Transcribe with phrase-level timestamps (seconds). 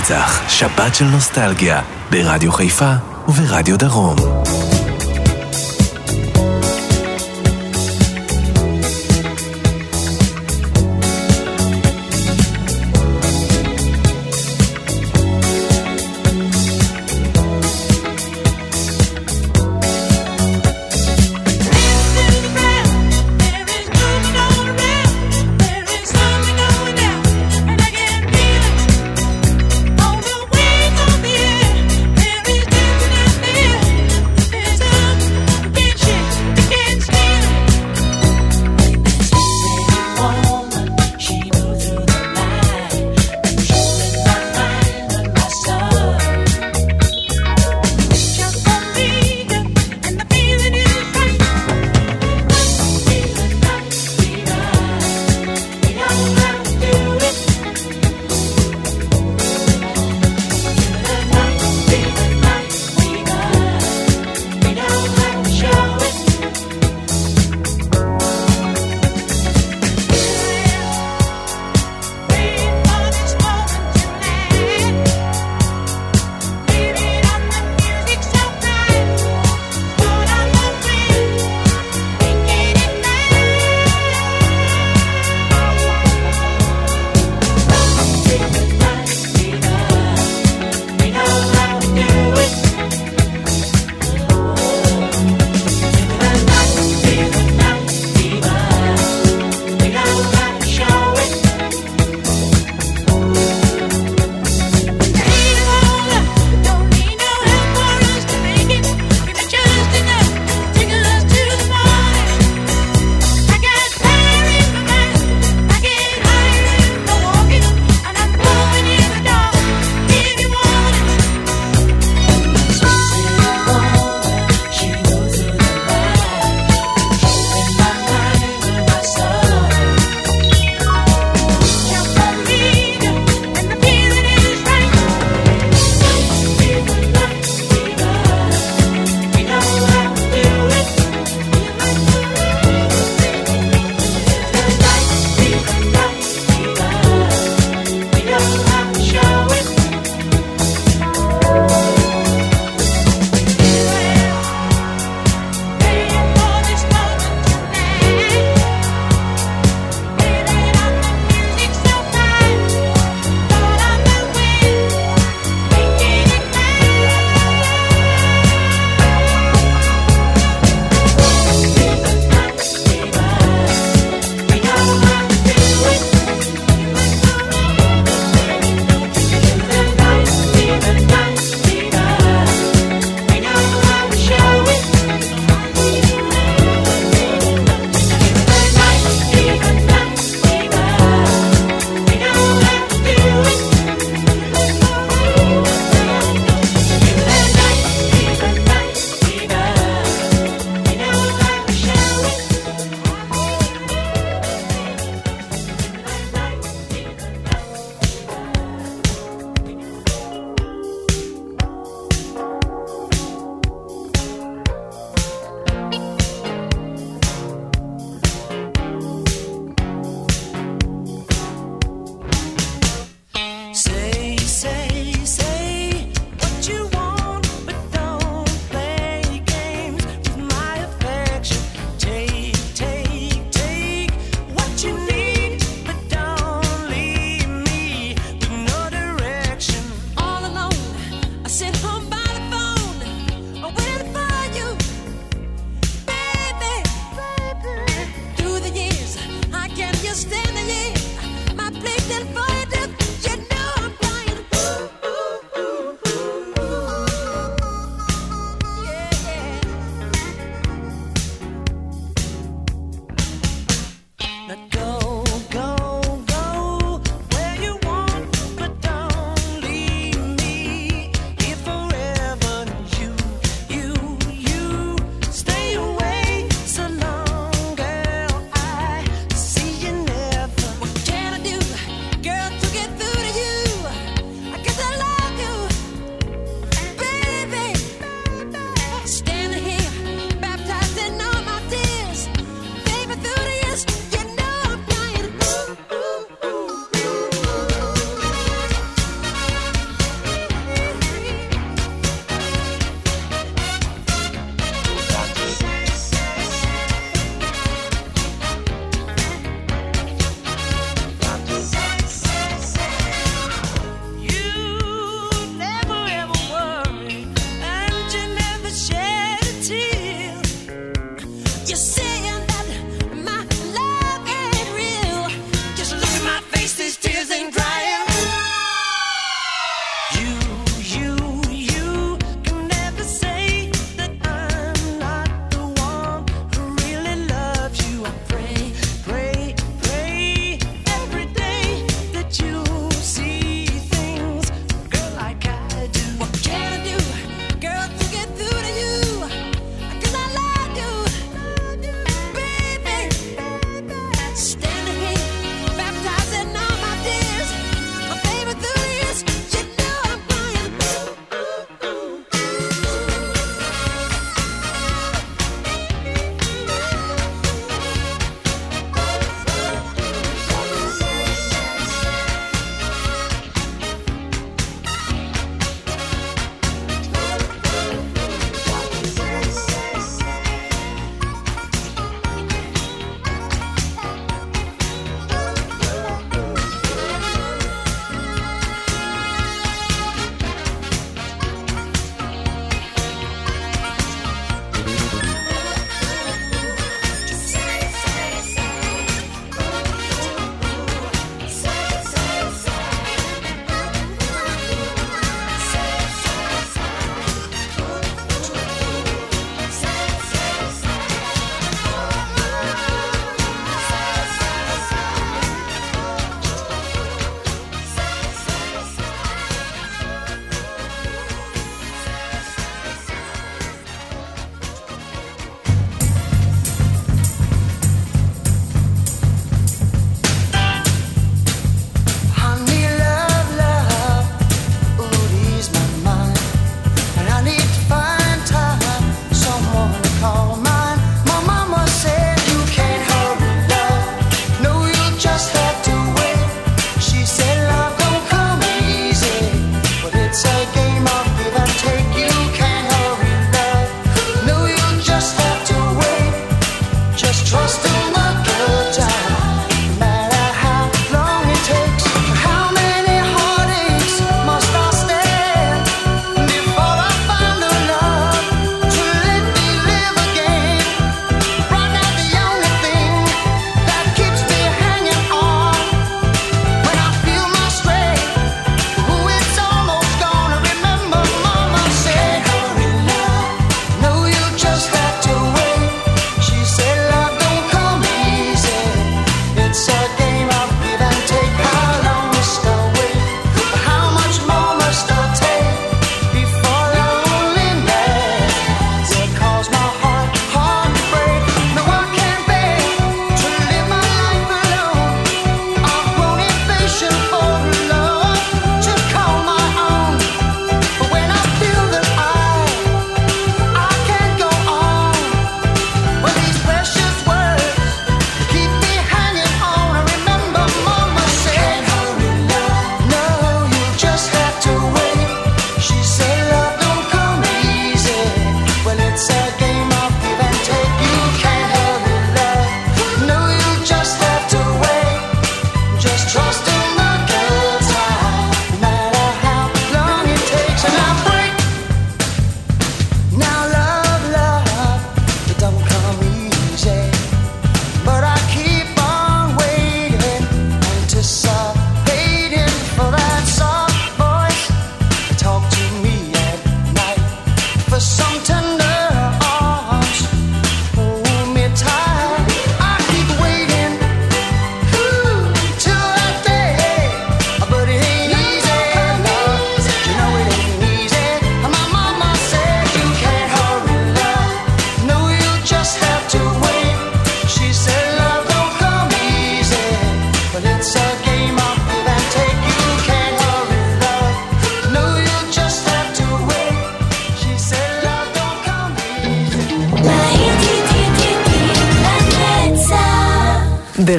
[0.00, 2.92] לנצח, שבת של נוסטלגיה, ברדיו חיפה
[3.28, 4.16] וברדיו דרום.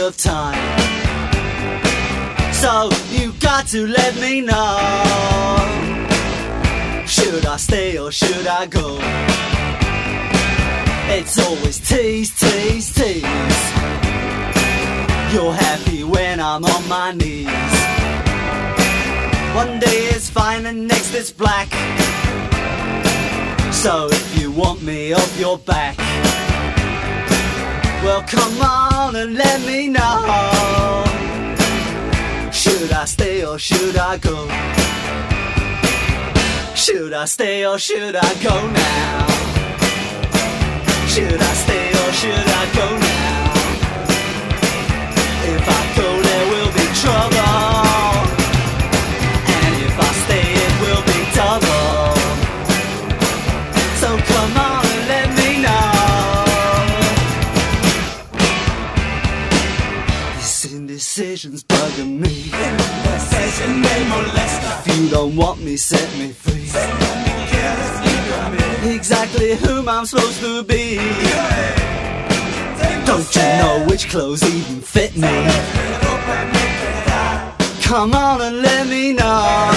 [0.00, 0.58] of time.
[2.52, 4.76] So you got to let me know.
[7.06, 8.98] Should I stay or should I go?
[11.16, 13.22] It's always tease, tease, tease.
[15.32, 17.48] You're happy when I'm on my knees.
[19.54, 21.68] One day is fine and next is black.
[23.72, 25.98] So if you want me off your back,
[28.02, 31.04] well come on wanna let me know?
[32.52, 34.46] Should I stay or should I go?
[36.76, 39.26] Should I stay or should I go now?
[41.08, 43.09] Should I stay or should I go now?
[61.48, 62.50] bugging me.
[63.02, 64.86] Possession, they molest.
[64.86, 66.66] If you don't want me, set me free.
[66.66, 66.94] Set
[68.82, 70.96] me exactly whom I'm supposed to be.
[73.06, 75.28] Don't you know which clothes even fit me?
[77.82, 79.72] Come on and let me know.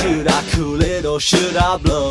[0.00, 2.10] Should I cool it or should I blow?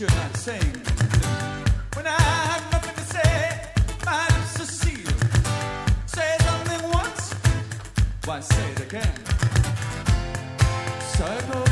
[0.00, 0.76] you're not saying.
[1.94, 3.60] When I have nothing to say,
[4.04, 5.12] my Cecile.
[6.06, 7.32] Say something once,
[8.26, 9.14] why say it again?
[11.00, 11.65] Circle.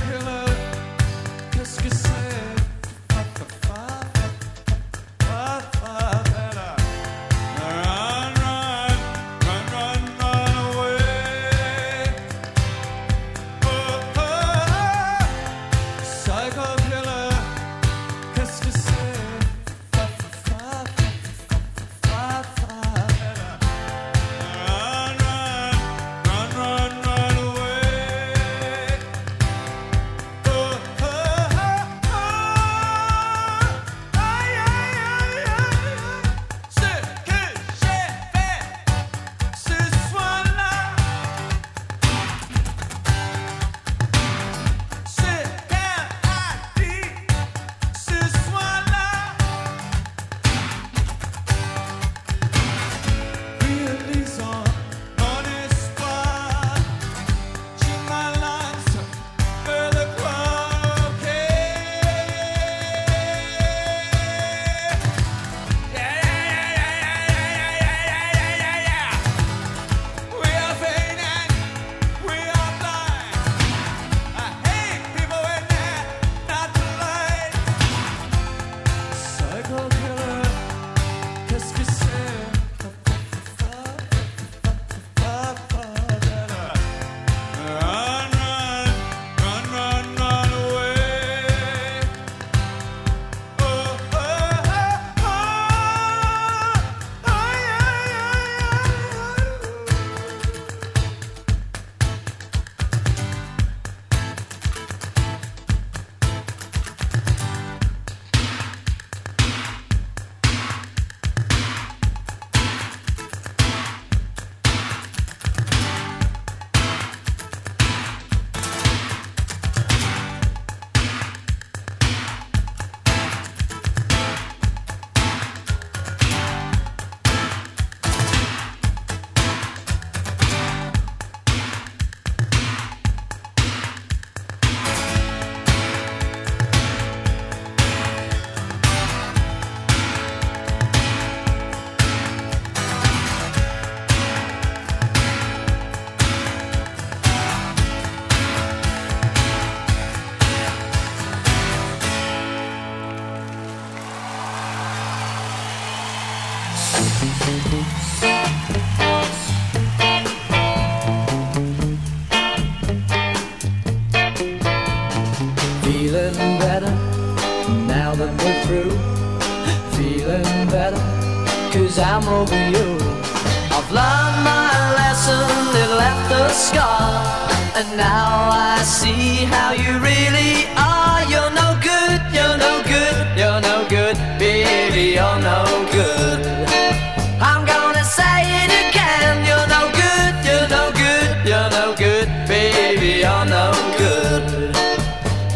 [193.44, 194.44] are no good.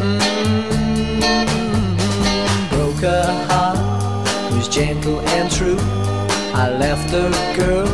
[0.01, 1.19] Mm -hmm.
[2.71, 3.79] Broke a heart
[4.53, 5.81] was gentle and true.
[6.55, 7.89] I left a girl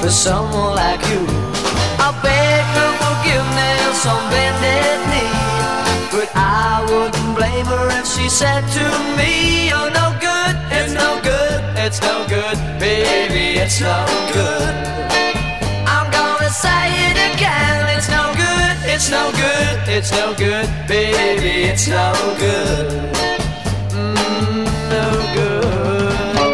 [0.00, 1.22] for someone like you.
[2.06, 5.36] I beg her forgiveness on bended knee,
[6.12, 8.84] but I wouldn't blame her if she said to
[9.18, 9.32] me,
[9.70, 10.54] "You're no good.
[10.78, 11.60] It's no good.
[11.84, 13.46] It's no good, baby.
[13.62, 13.98] It's no
[14.36, 14.74] good."
[15.94, 17.27] I'm gonna say it.
[19.00, 22.90] It's no good, it's no good, baby, it's no good.
[23.92, 26.47] Mm, no good.